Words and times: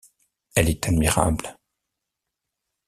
Elle 0.55 0.71
est 0.71 0.87
admirable. 0.87 1.55